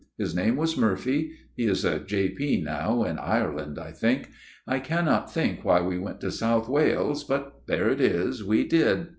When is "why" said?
5.63-5.81